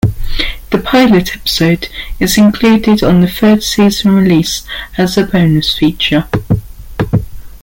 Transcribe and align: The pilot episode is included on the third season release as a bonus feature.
The 0.71 0.79
pilot 0.79 1.35
episode 1.35 1.87
is 2.19 2.35
included 2.35 3.03
on 3.03 3.21
the 3.21 3.27
third 3.29 3.61
season 3.61 4.15
release 4.15 4.63
as 4.97 5.15
a 5.15 5.25
bonus 5.25 5.77
feature. 5.77 6.27